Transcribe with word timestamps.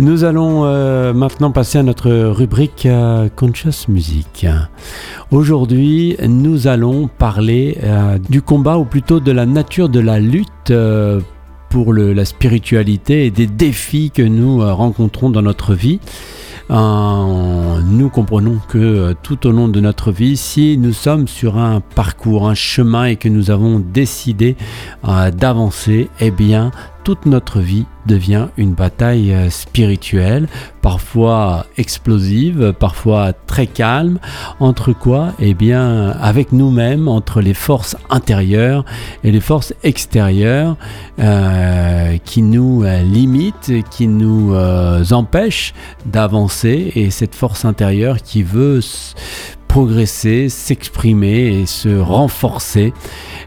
Nous 0.00 0.22
allons 0.22 0.64
euh, 0.64 1.12
maintenant 1.12 1.50
passer 1.50 1.78
à 1.78 1.82
notre 1.82 2.08
rubrique 2.28 2.86
euh, 2.86 3.28
Conscious 3.34 3.88
Music. 3.88 4.46
Aujourd'hui, 5.32 6.16
nous 6.28 6.68
allons 6.68 7.08
parler 7.08 7.78
euh, 7.82 8.16
du 8.30 8.40
combat 8.40 8.78
ou 8.78 8.84
plutôt 8.84 9.18
de 9.18 9.32
la 9.32 9.44
nature 9.44 9.88
de 9.88 9.98
la 9.98 10.20
lutte 10.20 10.72
pour 11.68 11.92
la 11.92 12.24
spiritualité 12.24 13.26
et 13.26 13.32
des 13.32 13.48
défis 13.48 14.12
que 14.12 14.22
nous 14.22 14.60
rencontrons 14.60 15.30
dans 15.30 15.42
notre 15.42 15.74
vie. 15.74 15.98
nous 16.70 18.08
comprenons 18.08 18.58
que 18.68 19.14
tout 19.22 19.48
au 19.48 19.50
long 19.50 19.66
de 19.66 19.80
notre 19.80 20.12
vie, 20.12 20.36
si 20.36 20.78
nous 20.78 20.92
sommes 20.92 21.26
sur 21.26 21.58
un 21.58 21.80
parcours, 21.80 22.48
un 22.48 22.54
chemin 22.54 23.06
et 23.06 23.16
que 23.16 23.28
nous 23.28 23.50
avons 23.50 23.80
décidé 23.80 24.56
d'avancer, 25.04 26.08
eh 26.20 26.30
bien, 26.30 26.70
toute 27.08 27.24
notre 27.24 27.60
vie 27.60 27.86
devient 28.04 28.48
une 28.58 28.74
bataille 28.74 29.32
euh, 29.32 29.48
spirituelle, 29.48 30.46
parfois 30.82 31.64
explosive, 31.78 32.74
parfois 32.78 33.32
très 33.32 33.66
calme. 33.66 34.18
Entre 34.60 34.92
quoi? 34.92 35.32
Eh 35.38 35.54
bien, 35.54 36.10
avec 36.20 36.52
nous-mêmes, 36.52 37.08
entre 37.08 37.40
les 37.40 37.54
forces 37.54 37.96
intérieures 38.10 38.84
et 39.24 39.30
les 39.30 39.40
forces 39.40 39.72
extérieures 39.84 40.76
euh, 41.18 42.18
qui 42.26 42.42
nous 42.42 42.84
euh, 42.84 43.02
limitent, 43.04 43.72
qui 43.90 44.06
nous 44.06 44.54
empêchent 45.10 45.72
d'avancer. 46.04 46.92
Et 46.94 47.08
cette 47.08 47.34
force 47.34 47.64
intérieure 47.64 48.20
qui 48.20 48.42
veut 48.42 48.80
progresser, 49.78 50.48
s'exprimer 50.48 51.60
et 51.60 51.66
se 51.66 52.00
renforcer. 52.00 52.92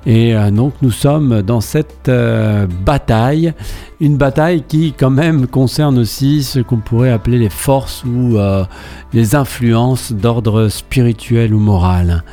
Et 0.06 0.34
euh, 0.34 0.50
donc 0.50 0.72
nous 0.82 0.90
sommes 0.90 1.42
dans 1.42 1.60
cette 1.60 2.08
euh, 2.08 2.68
bataille, 2.86 3.54
une 4.00 4.16
bataille 4.16 4.64
qui 4.66 4.94
quand 4.98 5.10
même 5.10 5.46
concerne 5.46 6.00
aussi 6.00 6.44
ce 6.44 6.62
qu'on 6.62 6.78
pourrait 6.78 7.12
appeler 7.12 7.38
les 7.38 7.50
forces 7.50 8.06
ou 8.06 8.38
euh, 8.38 8.64
les 9.12 9.36
influences 9.36 10.14
d'ordre 10.14 10.70
spirituel 10.70 11.54
ou 11.54 11.60
moral. 11.60 12.24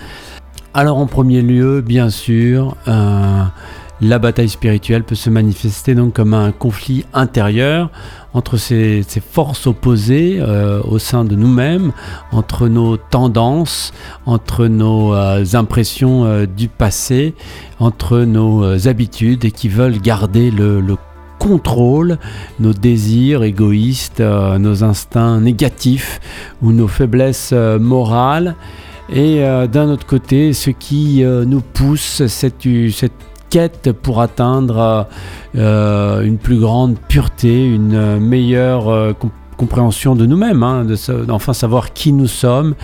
Alors 0.75 0.99
en 0.99 1.07
premier 1.07 1.43
lieu, 1.43 1.81
bien 1.81 2.09
sûr, 2.09 2.77
la 4.01 4.19
bataille 4.19 4.49
spirituelle 4.49 5.03
peut 5.03 5.15
se 5.15 5.29
manifester 5.29 5.95
donc 5.95 6.15
comme 6.15 6.35
un 6.35 6.53
conflit 6.53 7.05
intérieur 7.13 7.91
entre 8.33 8.57
ces, 8.57 9.05
forces 9.33 9.67
opposées 9.67 10.39
euh, 10.39 10.81
au 10.85 10.99
sein 10.99 11.25
de 11.25 11.35
nous-mêmes, 11.35 11.93
entre 12.31 12.69
nos 12.69 12.97
tendances, 12.97 13.93
entre 14.27 14.67
nos 14.67 15.15
euh, 15.15 15.45
impressions 15.55 16.25
euh, 16.25 16.47
du 16.47 16.69
passé, 16.69 17.35
entre 17.81 18.21
nos 18.21 18.87
habitudes 18.87 19.45
et 19.45 19.51
qui 19.51 19.69
veulent 19.69 20.01
garder 20.01 20.51
le, 20.51 20.81
le 20.81 20.97
contrôle 21.39 22.19
nos 22.61 22.73
désirs 22.73 23.43
égoïstes, 23.45 24.21
nos 24.21 24.83
instincts 24.83 25.41
négatifs 25.41 26.21
ou 26.63 26.73
nos 26.73 26.89
faiblesses 26.89 27.53
morales. 27.53 28.57
Et 29.09 29.41
d'un 29.73 29.89
autre 29.89 30.05
côté, 30.05 30.53
ce 30.53 30.71
qui 30.71 31.23
nous 31.23 31.61
pousse, 31.61 32.27
cette 32.27 32.67
quête 33.51 33.93
pour 33.93 34.21
atteindre 34.21 35.07
euh, 35.57 36.23
une 36.23 36.39
plus 36.39 36.59
grande 36.59 36.97
pureté, 37.09 37.65
une 37.65 38.19
meilleure 38.19 38.89
euh, 38.89 39.13
compréhension 39.57 40.15
de 40.15 40.27
nous-mêmes, 40.27 40.63
hein, 40.63 40.87
savoir 41.53 41.93
qui 41.93 42.13
nous 42.13 42.27
sommes, 42.27 42.75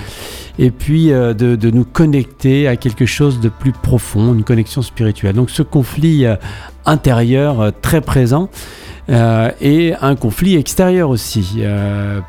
et 0.59 0.71
puis 0.71 1.13
euh, 1.13 1.35
de, 1.35 1.71
nous 1.71 1.85
connecter 1.85 2.67
à 2.67 2.77
quelque 2.77 3.07
chose 3.07 3.41
de 3.41 3.49
plus 3.49 3.73
profond, 3.73 4.35
une 4.35 4.45
connexion 4.45 4.83
spirituelle. 4.83 5.35
Donc 5.35 5.51
ce 5.51 5.63
conflit 5.63 6.27
intérieur 6.87 7.73
très 7.83 8.01
présent. 8.01 8.49
Et 9.09 9.95
un 10.01 10.17
conflit 10.17 10.57
extérieur 10.57 11.11
aussi, 11.11 11.63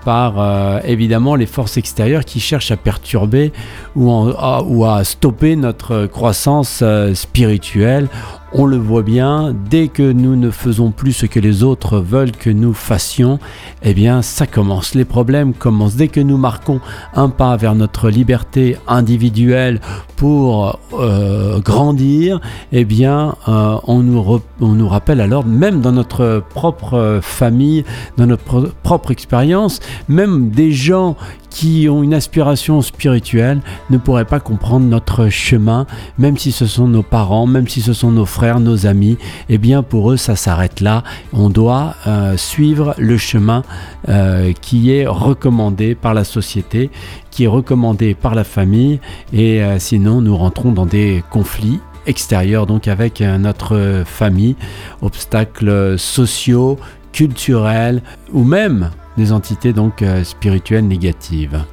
par 0.04 0.84
évidemment 0.86 1.36
les 1.36 1.46
forces 1.46 1.78
extérieures 1.78 2.26
qui 2.26 2.40
cherchent 2.40 2.72
à 2.72 2.78
perturber 2.78 3.54
ou, 3.96 4.12
ou 4.12 4.86
à 4.86 5.04
stopper 5.04 5.56
notre 5.56 6.06
croissance 6.06 6.84
spirituelle 7.14 8.10
on 8.58 8.66
le 8.66 8.78
voit 8.78 9.02
bien, 9.02 9.54
dès 9.70 9.90
que 9.90 10.12
nous 10.14 10.38
ne 10.38 10.50
faisons 10.50 10.92
plus 10.92 11.12
ce 11.12 11.26
que 11.26 11.40
les 11.40 11.64
autres 11.64 12.00
veulent 12.00 12.32
que 12.32 12.50
nous 12.50 12.74
fassions, 12.74 13.38
eh 13.84 13.94
bien 13.94 14.22
ça 14.22 14.48
commence. 14.48 14.96
Les 14.96 15.04
problèmes 15.04 15.54
commencent. 15.54 15.96
Dès 15.96 16.08
que 16.08 16.22
nous 16.22 16.38
marquons 16.38 16.80
un 17.14 17.28
pas 17.30 17.58
vers 17.58 17.76
notre 17.76 18.10
liberté 18.10 18.78
individuelle 18.88 19.82
pour 20.16 20.80
euh, 20.94 21.60
grandir, 21.60 22.40
eh 22.72 22.86
bien 22.86 23.36
euh, 23.50 23.78
on, 23.88 24.00
nous 24.00 24.42
on 24.62 24.68
nous 24.70 24.88
rappelle 24.88 25.20
alors, 25.20 25.46
même 25.46 25.82
dans 25.82 25.92
notre 25.92 26.42
propre 26.50 27.20
famille, 27.22 27.84
dans 28.16 28.26
notre 28.26 28.72
propre 28.84 29.12
expérience, 29.12 29.82
même 30.08 30.50
des 30.50 30.72
gens 30.72 31.18
qui 31.56 31.88
ont 31.88 32.04
une 32.04 32.14
aspiration 32.14 32.82
spirituelle 32.82 33.62
ne 33.90 33.98
pourraient 33.98 34.26
pas 34.26 34.42
comprendre 34.42 34.86
notre 34.88 35.30
chemin, 35.30 35.88
même 36.18 36.38
si 36.38 36.52
ce 36.52 36.66
sont 36.66 36.90
nos 36.90 37.02
parents, 37.02 37.48
même 37.48 37.66
si 37.70 37.82
ce 37.82 37.94
sont 37.94 38.12
nos 38.12 38.26
frères, 38.26 38.60
nos 38.60 38.86
amis, 38.88 39.18
eh 39.48 39.58
bien 39.58 39.82
pour 39.82 40.12
eux 40.12 40.18
ça 40.18 40.36
s'arrête 40.36 40.82
là. 40.82 41.06
On 41.32 41.50
doit 41.50 41.96
euh, 42.08 42.36
suivre 42.36 42.94
le 42.98 43.18
chemin 43.18 43.64
euh, 44.10 44.52
qui 44.52 44.92
est 44.92 45.08
recommandé 45.08 45.96
par 45.96 46.14
la 46.14 46.26
société, 46.26 46.90
qui 47.32 47.46
est 47.46 47.48
recommandé 47.48 48.16
par 48.16 48.36
la 48.36 48.44
famille, 48.44 49.00
et 49.32 49.64
euh, 49.64 49.80
sinon 49.80 50.20
nous 50.20 50.36
rentrons 50.36 50.74
dans 50.74 50.86
des 50.86 51.24
conflits 51.32 51.80
extérieurs, 52.06 52.66
donc 52.66 52.90
avec 52.90 53.22
notre 53.22 54.04
famille, 54.06 54.58
obstacles 55.02 55.98
sociaux, 55.98 56.78
culturels 57.14 58.04
ou 58.34 58.44
même 58.44 58.92
des 59.18 59.32
entités 59.32 59.74
donc 59.74 60.02
euh, 60.02 60.24
spirituelles 60.24 60.88
négatives. 60.88 61.64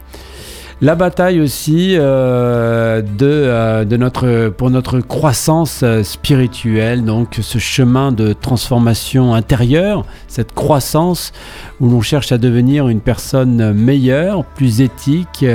La 0.81 0.97
bataille 0.97 1.41
aussi 1.41 1.95
euh, 1.97 3.03
de, 3.03 3.07
euh, 3.23 3.85
de, 3.85 3.97
notre, 3.97 4.49
pour 4.49 4.69
notre 4.69 4.99
croissance 4.99 5.85
spirituelle, 6.03 7.05
donc 7.05 7.39
ce 7.41 7.59
chemin 7.59 8.11
de 8.11 8.33
transformation 8.33 9.33
intérieure, 9.33 10.05
cette 10.27 10.53
croissance 10.55 11.33
où 11.79 11.89
l'on 11.89 12.01
cherche 12.01 12.33
à 12.33 12.39
devenir 12.39 12.89
une 12.89 13.01
personne 13.01 13.73
meilleure, 13.73 14.45
plus 14.45 14.81
éthique, 14.81 15.47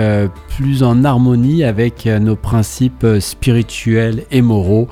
plus 0.56 0.82
en 0.82 1.04
harmonie 1.04 1.66
avec 1.66 2.06
nos 2.06 2.38
principes 2.38 3.06
spirituels 3.20 4.24
et 4.32 4.42
moraux. 4.42 4.88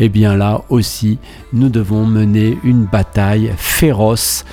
Et 0.00 0.06
eh 0.06 0.08
bien 0.08 0.36
là 0.36 0.62
aussi, 0.68 1.18
nous 1.52 1.68
devons 1.68 2.04
mener 2.06 2.58
une 2.64 2.86
bataille 2.86 3.52
féroce 3.56 4.44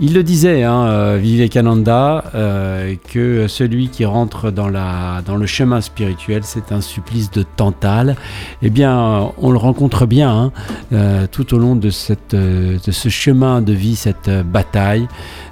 il 0.00 0.14
le 0.14 0.22
disait, 0.22 0.64
hein, 0.64 0.86
euh, 0.86 1.18
Vivekananda, 1.20 2.24
euh, 2.34 2.94
que 3.12 3.46
celui 3.46 3.88
qui 3.88 4.04
rentre 4.04 4.50
dans, 4.50 4.68
la, 4.68 5.22
dans 5.24 5.36
le 5.36 5.46
chemin 5.46 5.80
spirituel, 5.80 6.42
c'est 6.44 6.72
un 6.72 6.80
supplice 6.80 7.30
de 7.30 7.44
Tantale. 7.44 8.16
Eh 8.62 8.70
bien, 8.70 9.30
on 9.38 9.50
le 9.52 9.58
rencontre 9.58 10.06
bien 10.06 10.30
hein, 10.30 10.52
euh, 10.92 11.26
tout 11.30 11.54
au 11.54 11.58
long 11.58 11.76
de, 11.76 11.90
cette, 11.90 12.34
de 12.34 12.90
ce 12.90 13.08
chemin 13.08 13.62
de 13.62 13.72
vie, 13.72 13.94
cette 13.94 14.30
bataille. 14.30 15.06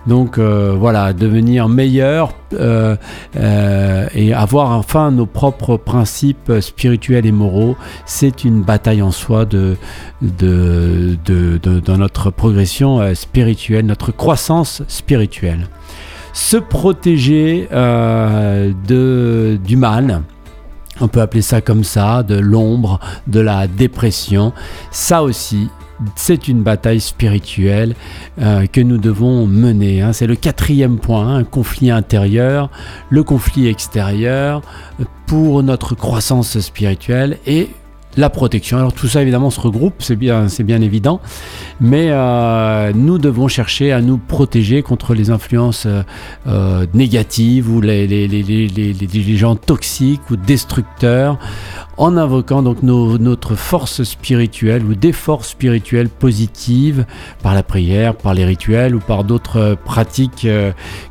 Donc 0.06 0.38
voilà, 0.38 1.12
devenir 1.12 1.68
meilleur 1.68 2.34
et 2.54 4.34
avoir 4.34 4.70
enfin 4.72 5.10
nos 5.10 5.26
propres 5.26 5.76
principes 5.76 6.52
spirituels 6.60 7.26
et 7.26 7.32
moraux, 7.32 7.76
c'est 8.06 8.44
une 8.44 8.62
bataille 8.62 9.02
en 9.02 9.10
soi 9.12 9.44
de, 9.44 9.76
de, 10.20 11.16
de, 11.24 11.58
de, 11.58 11.96
notre 11.96 12.30
progression 12.30 13.14
spirituelle, 13.14 13.86
notre 13.86 14.12
croissance 14.12 14.82
spirituelle. 14.88 15.68
Se 16.32 16.56
protéger 16.56 17.68
euh, 17.72 18.72
de, 18.88 19.58
du 19.62 19.76
mal, 19.76 20.22
on 21.00 21.08
peut 21.08 21.20
appeler 21.20 21.42
ça 21.42 21.60
comme 21.60 21.84
ça, 21.84 22.22
de 22.22 22.36
l'ombre, 22.36 23.00
de 23.26 23.40
la 23.40 23.66
dépression, 23.66 24.52
ça 24.90 25.22
aussi, 25.22 25.68
c'est 26.16 26.48
une 26.48 26.62
bataille 26.62 27.00
spirituelle 27.00 27.94
euh, 28.40 28.66
que 28.66 28.80
nous 28.80 28.98
devons 28.98 29.46
mener. 29.46 30.02
Hein. 30.02 30.12
C'est 30.12 30.26
le 30.26 30.36
quatrième 30.36 30.98
point, 30.98 31.36
un 31.36 31.44
conflit 31.44 31.90
intérieur, 31.90 32.70
le 33.10 33.22
conflit 33.22 33.68
extérieur 33.68 34.62
pour 35.26 35.62
notre 35.62 35.94
croissance 35.94 36.58
spirituelle 36.60 37.38
et 37.46 37.68
la 38.16 38.30
protection. 38.30 38.78
Alors 38.78 38.92
tout 38.92 39.08
ça 39.08 39.22
évidemment 39.22 39.50
se 39.50 39.60
regroupe, 39.60 39.94
c'est 40.00 40.16
bien, 40.16 40.48
c'est 40.48 40.64
bien 40.64 40.80
évident, 40.80 41.20
mais 41.80 42.08
euh, 42.10 42.92
nous 42.94 43.18
devons 43.18 43.48
chercher 43.48 43.92
à 43.92 44.00
nous 44.00 44.18
protéger 44.18 44.82
contre 44.82 45.14
les 45.14 45.30
influences 45.30 45.86
euh, 45.86 46.02
euh, 46.46 46.86
négatives 46.94 47.70
ou 47.70 47.80
les, 47.80 49.36
gens 49.36 49.56
toxiques 49.56 50.30
ou 50.30 50.36
destructeurs, 50.36 51.38
en 51.96 52.16
invoquant 52.16 52.62
donc 52.62 52.82
notre 52.82 53.54
force 53.54 54.02
spirituelle 54.02 54.84
ou 54.84 54.94
des 54.94 55.12
forces 55.12 55.50
spirituelles 55.50 56.08
positives 56.08 57.06
par 57.42 57.54
la 57.54 57.62
prière, 57.62 58.14
par 58.14 58.34
les 58.34 58.44
rituels 58.44 58.94
ou 58.94 59.00
par 59.00 59.24
d'autres 59.24 59.76
pratiques 59.84 60.46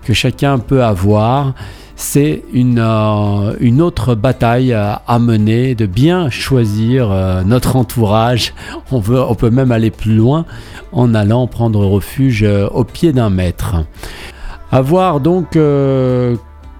que 0.03 0.13
chacun 0.13 0.59
peut 0.59 0.83
avoir 0.83 1.53
c'est 2.01 2.41
une, 2.51 2.79
euh, 2.79 3.55
une, 3.59 3.79
autre 3.79 4.15
bataille 4.15 4.73
à, 4.73 5.19
mener, 5.19 5.75
de 5.75 5.85
bien 5.85 6.31
choisir 6.31 7.11
euh, 7.11 7.43
notre 7.43 7.75
entourage. 7.75 8.53
On, 8.91 8.99
veut, 8.99 9.21
on 9.21 9.35
peut 9.35 9.51
même 9.51 9.71
aller 9.71 9.91
plus 9.91 10.15
loin 10.15 10.45
en 10.91 11.13
allant 11.13 11.45
prendre 11.45 11.85
refuge 11.85 12.43
euh, 12.43 12.67
au 12.69 12.83
pied 12.83 13.13
d'un 13.13 13.29
maître. 13.29 13.75
Avoir 14.71 15.19
donc 15.19 15.55
euh, 15.55 16.35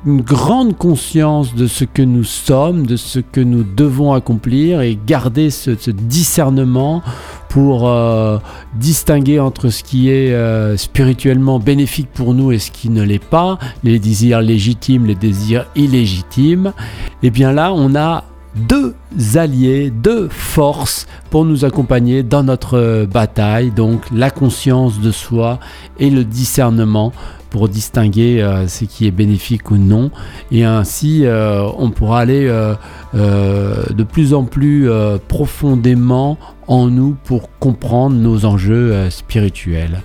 une 0.05 0.21
grande 0.21 0.77
conscience 0.77 1.53
de 1.53 1.67
ce 1.67 1.85
que 1.85 2.01
nous 2.01 2.23
sommes, 2.23 2.87
de 2.87 2.95
ce 2.95 3.19
que 3.19 3.41
nous 3.41 3.63
devons 3.63 4.13
accomplir 4.13 4.81
et 4.81 4.97
garder 5.05 5.49
ce, 5.49 5.71
discernement 5.91 7.03
pour 7.49 7.87
euh, 7.87 8.37
distinguer 8.75 9.39
entre 9.39 9.69
ce 9.69 9.83
qui 9.83 10.09
est 10.09 10.33
euh, 10.33 10.77
spirituellement 10.77 11.59
bénéfique 11.59 12.09
pour 12.13 12.33
nous 12.33 12.51
et 12.51 12.59
ce 12.59 12.71
qui 12.71 12.89
ne 12.89 13.03
l'est 13.03 13.23
pas, 13.23 13.59
les 13.83 13.99
désirs 13.99 14.41
légitimes, 14.41 15.05
les 15.05 15.15
désirs 15.15 15.65
illégitimes. 15.75 16.73
Et 17.21 17.27
eh 17.27 17.29
bien 17.29 17.51
là, 17.51 17.71
on 17.73 17.95
a 17.95 18.23
deux 18.55 18.95
alliés, 19.35 19.91
deux 19.91 20.27
forces 20.29 21.07
pour 21.29 21.45
nous 21.45 21.65
accompagner 21.65 22.23
dans 22.23 22.43
notre 22.43 23.05
bataille, 23.05 23.71
donc 23.71 24.03
la 24.11 24.29
conscience 24.29 24.99
de 24.99 25.11
soi 25.11 25.59
et 25.99 26.09
le 26.09 26.23
discernement 26.23 27.13
pour 27.51 27.67
distinguer 27.67 28.41
euh, 28.41 28.67
ce 28.67 28.85
qui 28.85 29.05
est 29.05 29.11
bénéfique 29.11 29.69
ou 29.69 29.77
non. 29.77 30.09
Et 30.51 30.63
ainsi, 30.63 31.25
euh, 31.25 31.67
on 31.77 31.91
pourra 31.91 32.21
aller 32.21 32.47
euh, 32.47 33.83
de 33.93 34.03
plus 34.03 34.33
en 34.33 34.45
plus 34.45 34.89
profondément 35.27 36.39
en 36.67 36.87
nous 36.87 37.15
pour 37.25 37.49
comprendre 37.59 38.15
nos 38.15 38.45
enjeux 38.45 39.09
spirituels. 39.09 40.01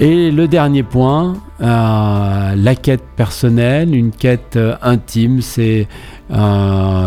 Et 0.00 0.30
le 0.30 0.46
dernier 0.46 0.84
point, 0.84 1.34
la 1.58 2.74
quête 2.80 3.02
personnelle, 3.16 3.94
une 3.94 4.12
quête 4.12 4.58
intime, 4.80 5.42
c'est 5.42 5.88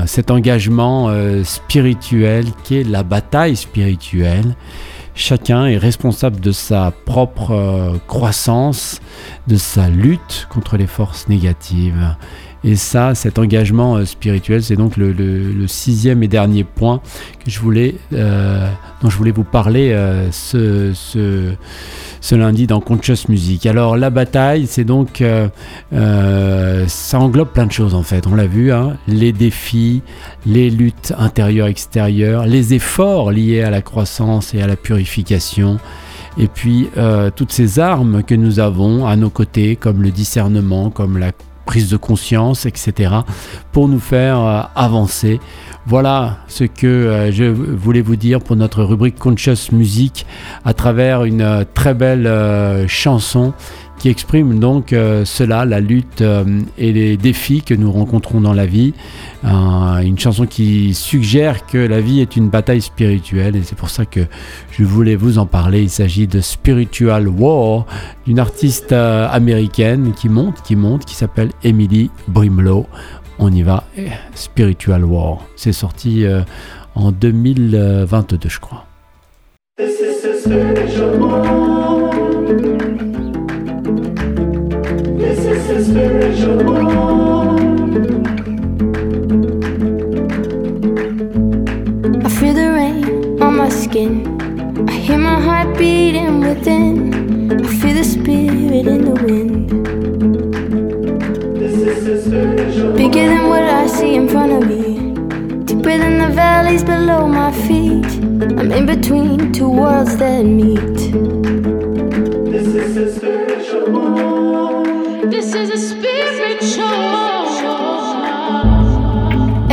cet 0.06 0.30
engagement 0.30 1.10
spirituel 1.44 2.46
qui 2.64 2.78
est 2.78 2.84
la 2.84 3.04
bataille 3.04 3.56
spirituelle. 3.56 4.56
Chacun 5.14 5.66
est 5.66 5.78
responsable 5.78 6.40
de 6.40 6.52
sa 6.52 6.92
propre 7.06 7.52
euh, 7.52 7.98
croissance, 8.08 9.02
de 9.48 9.58
sa 9.58 9.90
lutte 9.90 10.48
contre 10.50 10.78
les 10.78 10.88
forces 10.88 11.28
négatives. 11.28 12.16
Et 12.64 12.76
ça, 12.76 13.16
cet 13.16 13.40
engagement 13.40 13.96
euh, 13.96 14.06
spirituel, 14.06 14.62
c'est 14.62 14.76
donc 14.76 14.96
le, 14.96 15.12
sixième 15.68 16.22
et 16.22 16.28
dernier 16.28 16.64
point 16.64 17.02
que 17.44 17.50
je 17.50 17.60
voulais, 17.60 17.96
euh, 18.14 18.68
dont 19.02 19.10
je 19.10 19.18
voulais 19.18 19.32
vous 19.32 19.44
parler 19.44 19.92
euh, 19.94 20.30
ce, 20.32 21.56
lundi 22.36 22.68
dans 22.68 22.80
Conscious 22.80 23.30
Music. 23.30 23.66
Alors 23.66 23.98
la 23.98 24.12
bataille, 24.12 24.68
c'est 24.68 24.84
donc, 24.84 25.24
ça 25.92 27.20
englobe 27.20 27.50
plein 27.50 27.66
de 27.66 27.72
choses 27.72 27.96
en 27.96 28.04
fait. 28.04 28.28
On 28.28 28.36
l'a 28.36 28.48
vu, 28.48 28.72
hein, 28.72 28.98
les 29.08 29.32
défis, 29.32 30.02
les 30.46 30.70
luttes 30.70 31.14
intérieures, 31.18 31.68
extérieures, 31.68 32.46
les 32.46 32.74
efforts 32.74 33.32
liés 33.32 33.64
à 33.64 33.72
la 33.72 33.82
croissance 33.82 34.54
et 34.54 34.62
à 34.62 34.68
la 34.68 34.76
purification 34.76 35.80
et 36.38 36.48
puis 36.48 36.88
toutes 37.36 37.52
ces 37.52 37.80
armes 37.80 38.24
que 38.24 38.36
nous 38.36 38.60
avons 38.60 39.06
à 39.06 39.16
nos 39.18 39.30
côtés, 39.30 39.76
comme 39.76 40.02
le 40.02 40.12
discernement, 40.12 40.90
comme 40.90 41.18
la 41.18 41.32
prise 41.72 41.90
de 41.90 41.96
conscience, 41.96 42.66
etc., 42.66 43.14
pour 43.72 43.88
nous 43.88 44.02
faire 44.02 44.40
euh, 44.42 44.62
avancer. 44.76 45.40
Voilà 45.86 46.40
ce 46.50 46.66
que 46.66 46.86
euh, 46.86 47.32
je 47.32 47.46
voulais 47.46 48.02
vous 48.02 48.18
dire 48.18 48.42
pour 48.42 48.58
notre 48.58 48.84
rubrique 48.84 49.18
Conscious 49.18 49.72
Music 49.72 50.26
à 50.66 50.74
travers 50.74 51.24
une 51.24 51.42
euh, 51.42 51.64
très 51.74 51.94
belle 51.94 52.28
chanson 52.90 53.54
qui 54.02 54.10
exprime 54.10 54.58
donc 54.58 54.94
euh, 54.94 55.26
cela, 55.26 55.64
la 55.64 55.80
lutte 55.80 56.22
euh, 56.22 56.44
et 56.80 56.92
les 56.92 57.18
défis 57.18 57.62
que 57.62 57.76
nous 57.76 57.92
rencontrons 57.92 58.42
dans 58.42 58.54
la 58.54 58.66
vie. 58.66 58.96
une 59.44 60.18
chanson 60.18 60.48
qui 60.48 60.96
suggère 60.96 61.68
que 61.68 61.78
la 61.78 62.02
vie 62.02 62.20
est 62.20 62.36
une 62.36 62.50
bataille 62.50 62.82
spirituelle 62.82 63.56
et 63.56 63.62
c'est 63.62 63.78
pour 63.78 63.92
ça 63.92 64.08
que 64.08 64.22
je 64.72 64.84
voulais 64.84 65.16
vous 65.16 65.38
en 65.38 65.46
parler. 65.46 65.84
Il 65.84 65.90
s'agit 65.92 66.26
de 66.26 66.42
Spiritual 66.42 67.28
War, 67.28 67.86
d'une 68.26 68.40
artiste 68.40 68.92
euh, 68.92 69.28
américaine 69.30 70.14
qui 70.16 70.30
monte, 70.30 70.64
qui 70.64 70.76
monte, 70.76 71.06
qui 71.06 71.14
s'appelle 71.14 71.52
Emily 71.64 72.10
Brimlow. 72.28 72.88
On 73.38 73.52
y 73.54 73.62
va, 73.62 73.84
Spiritual 74.34 75.06
War. 75.06 75.46
C'est 75.56 75.74
sorti 75.74 76.26
en 76.96 77.12
2022, 77.12 78.50
je 78.50 78.60
crois. 78.60 78.86
Spiritual 85.84 86.64
war. 86.64 87.60
I 92.24 92.30
feel 92.38 92.54
the 92.54 92.72
rain 92.78 93.42
on 93.42 93.58
my 93.58 93.70
skin. 93.70 94.14
I 94.88 94.92
hear 94.92 95.18
my 95.18 95.40
heart 95.40 95.78
beating 95.78 96.42
within. 96.42 97.52
I 97.52 97.68
feel 97.80 97.96
the 97.96 98.04
spirit 98.04 98.86
in 98.88 99.02
the 99.06 99.16
wind. 99.24 99.52
Bigger 102.96 103.26
than 103.32 103.50
what 103.50 103.64
I 103.64 103.88
see 103.88 104.16
in 104.16 104.30
front 104.30 104.52
of 104.52 104.68
me. 104.70 104.84
Deeper 105.66 105.98
than 105.98 106.20
the 106.20 106.30
valleys 106.34 106.84
below 106.84 107.28
my 107.28 107.52
feet. 107.66 108.06
I'm 108.60 108.72
in 108.72 108.86
between 108.86 109.52
two 109.52 109.70
worlds 109.70 110.16
that 110.18 110.44
meet. 110.44 110.91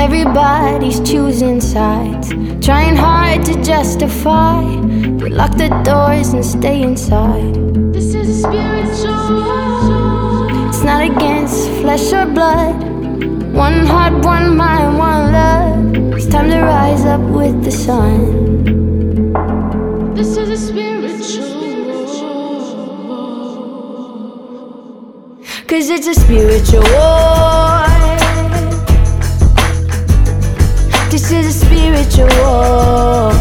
Everybody's 0.09 1.01
choosing 1.01 1.61
sides, 1.61 2.31
trying 2.65 2.97
hard 2.97 3.45
to 3.45 3.63
justify. 3.63 4.65
We 4.65 5.29
lock 5.29 5.55
the 5.59 5.69
doors 5.85 6.33
and 6.33 6.43
stay 6.43 6.81
inside. 6.81 7.55
This 7.93 8.15
is 8.15 8.31
a 8.31 8.35
spiritual. 8.41 9.11
It's 10.67 10.83
not 10.83 11.03
against 11.05 11.69
flesh 11.83 12.11
or 12.15 12.25
blood. 12.25 12.75
One 13.53 13.85
heart, 13.85 14.25
one 14.25 14.57
mind, 14.57 14.97
one 14.97 15.31
love. 15.31 16.15
It's 16.17 16.27
time 16.27 16.49
to 16.53 16.63
rise 16.63 17.05
up 17.05 17.21
with 17.21 17.63
the 17.63 17.71
sun. 17.71 18.65
This 20.15 20.39
is 20.39 20.49
a 20.49 20.57
spiritual. 20.57 21.59
Cause 25.67 25.91
it's 25.91 26.07
a 26.07 26.15
spiritual 26.15 27.78
spiritual 32.05 33.38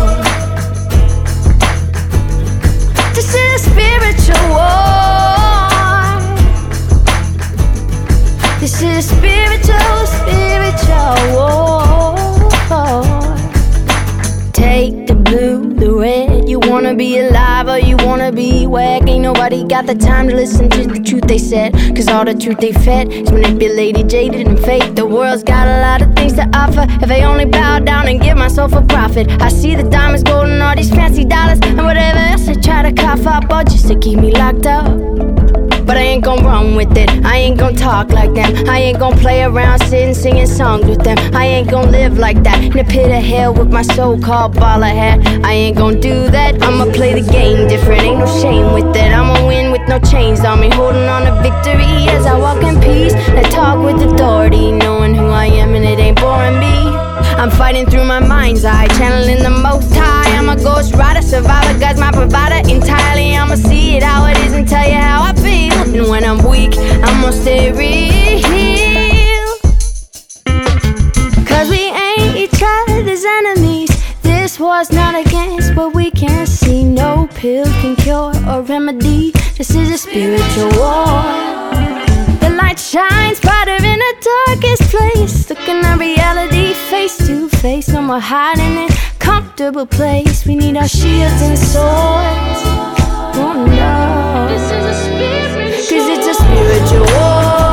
nobody 19.27 19.61
got 19.65 19.85
the 19.85 19.93
time 19.93 20.25
to 20.29 20.33
listen 20.33 20.69
to 20.69 20.87
the 20.87 20.99
truth 21.01 21.25
they 21.27 21.37
said. 21.37 21.73
Cause 21.95 22.07
all 22.07 22.23
the 22.23 22.33
truth 22.33 22.59
they 22.59 22.71
fed 22.71 23.11
is 23.11 23.29
manipulated, 23.29 24.09
jaded, 24.09 24.47
and 24.47 24.57
fake. 24.57 24.95
The 24.95 25.05
world's 25.05 25.43
got 25.43 25.67
a 25.67 25.81
lot 25.81 26.01
of 26.01 26.15
things 26.15 26.33
to 26.33 26.45
offer. 26.53 26.85
If 27.03 27.11
I 27.11 27.23
only 27.23 27.43
bow 27.43 27.79
down 27.79 28.07
and 28.07 28.21
give 28.21 28.37
myself 28.37 28.71
a 28.71 28.81
profit, 28.81 29.29
I 29.41 29.49
see 29.49 29.75
the 29.75 29.83
diamonds, 29.83 30.23
gold, 30.23 30.47
and 30.47 30.63
all 30.63 30.75
these 30.75 30.89
fancy 30.89 31.25
dollars. 31.25 31.59
And 31.63 31.77
whatever 31.77 32.19
else 32.19 32.45
they 32.45 32.55
try 32.55 32.83
to 32.89 32.93
cough 32.93 33.27
up, 33.27 33.51
all 33.51 33.65
just 33.65 33.87
to 33.89 33.99
keep 33.99 34.17
me 34.17 34.31
locked 34.31 34.65
up. 34.65 35.36
But 35.87 35.95
I 35.95 36.01
ain't 36.01 36.23
gon' 36.25 36.43
run 36.43 36.75
with 36.75 36.97
it. 36.97 37.09
I 37.25 37.37
ain't 37.37 37.57
gon' 37.57 37.73
talk 37.73 38.09
like 38.11 38.33
them. 38.33 38.67
I 38.67 38.79
ain't 38.79 38.99
gon' 38.99 39.17
play 39.17 39.43
around 39.43 39.79
sitting 39.79 40.13
singing 40.13 40.45
songs 40.45 40.85
with 40.85 41.01
them. 41.01 41.17
I 41.33 41.45
ain't 41.45 41.71
gon' 41.71 41.91
live 41.91 42.17
like 42.17 42.43
that 42.43 42.61
in 42.61 42.77
a 42.77 42.83
pit 42.83 43.09
of 43.09 43.23
hell 43.23 43.53
with 43.53 43.71
my 43.71 43.83
so-called 43.83 44.55
baller 44.55 44.93
hat. 44.93 45.25
I 45.45 45.53
ain't 45.53 45.77
gon' 45.77 46.01
do 46.01 46.29
that. 46.29 46.61
I'ma 46.61 46.91
play 46.91 47.19
the 47.19 47.31
game 47.31 47.69
different. 47.69 48.01
Ain't 48.01 48.19
no 48.19 48.27
shame 48.41 48.73
with 48.73 48.93
it. 48.97 49.13
I'ma 49.13 49.47
win 49.47 49.71
with 49.71 49.87
no 49.87 49.97
chains 49.99 50.41
on 50.41 50.59
me, 50.59 50.69
holding 50.69 51.07
on 51.07 51.23
to 51.23 51.33
victory 51.41 52.09
as 52.09 52.25
I 52.25 52.37
walk 52.37 52.61
in 52.63 52.81
peace. 52.81 53.13
I 53.13 53.43
talk 53.43 53.81
with 53.81 54.01
authority, 54.01 54.73
knowing 54.73 55.15
who 55.15 55.27
I 55.27 55.45
am 55.45 55.73
and 55.73 55.85
it 55.85 55.99
ain't 55.99 56.19
boring 56.19 56.59
me. 56.59 56.75
I'm 57.39 57.51
fighting 57.51 57.85
through 57.85 58.05
my 58.05 58.19
mind's 58.19 58.65
eye, 58.65 58.87
channeling 58.97 59.41
the 59.41 59.49
most 59.49 59.93
high. 59.95 60.35
I'm 60.37 60.49
a 60.49 60.55
ghost 60.55 60.93
rider, 60.95 61.21
survivor, 61.21 61.79
God's 61.79 61.99
my 61.99 62.11
provider 62.11 62.67
entirely. 62.69 63.37
I'ma 63.37 63.55
see 63.55 63.95
it 63.95 64.03
how 64.03 64.25
it 64.25 64.37
is 64.39 64.53
and 64.53 64.67
tell 64.67 64.85
you 64.85 64.95
how 64.95 65.23
I 65.23 65.33
feel. 65.33 65.56
When 66.17 66.25
I'm 66.25 66.49
weak, 66.49 66.75
I'ma 66.75 67.29
stay 67.29 67.71
real. 67.71 69.47
Cause 71.45 71.69
we 71.69 71.91
ain't 71.93 72.35
each 72.35 72.59
other's 72.59 73.23
enemies. 73.23 73.91
This 74.23 74.59
war's 74.59 74.91
not 74.91 75.13
against 75.13 75.75
what 75.75 75.93
we 75.93 76.09
can't 76.09 76.49
see. 76.49 76.83
No 76.83 77.27
pill 77.35 77.65
can 77.81 77.95
cure 77.97 78.33
or 78.49 78.63
remedy. 78.63 79.29
This 79.59 79.69
is 79.75 79.91
a 79.91 79.97
spiritual 79.99 80.71
war 80.81 81.21
The 82.41 82.49
light 82.59 82.79
shines 82.79 83.39
brighter 83.39 83.75
in 83.75 83.99
the 83.99 84.13
darkest 84.31 84.89
place. 84.89 85.47
Looking 85.51 85.85
at 85.85 85.99
reality 85.99 86.73
face 86.89 87.15
to 87.27 87.47
face. 87.47 87.89
No 87.89 88.01
more 88.01 88.19
hiding 88.19 88.75
in 88.75 88.91
a 88.91 89.19
comfortable 89.19 89.85
place. 89.85 90.47
We 90.47 90.55
need 90.55 90.77
our 90.77 90.87
shields 90.87 91.43
and 91.43 91.59
swords. 91.59 92.61
Oh 93.37 93.67
no. 93.67 94.26
Cause 95.89 96.09
it's 96.09 96.27
a 96.27 96.33
spiritual 96.33 96.99
war 96.99 97.66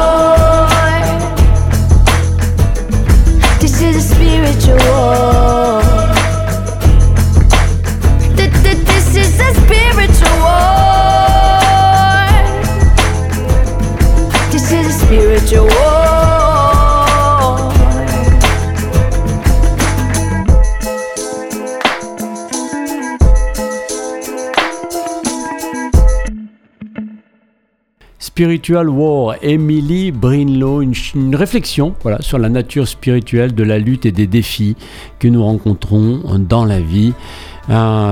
Spiritual 28.34 28.88
War, 28.88 29.36
Emily 29.42 30.10
Brinlow, 30.10 30.82
une, 30.82 31.36
réflexion 31.36 31.94
sur 32.18 32.36
la 32.36 32.48
nature 32.48 32.88
spirituelle 32.88 33.54
de 33.54 33.62
la 33.62 33.78
lutte 33.78 34.06
et 34.06 34.10
des 34.10 34.26
défis 34.26 34.74
que 35.20 35.28
nous 35.28 35.44
rencontrons 35.44 36.20
dans 36.40 36.64
la 36.64 36.80
vie. 36.80 37.12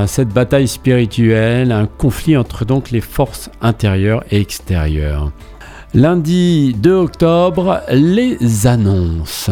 cette 0.06 0.28
bataille 0.28 0.68
spirituelle, 0.68 1.72
un 1.72 1.86
conflit 1.86 2.36
entre 2.36 2.64
donc 2.64 2.92
les 2.92 3.00
forces 3.00 3.50
intérieures 3.60 4.22
et 4.30 4.40
extérieures. 4.40 5.32
Lundi 5.92 6.72
2 6.78 6.92
octobre, 6.92 7.80
les 7.90 8.68
annonces. 8.68 9.50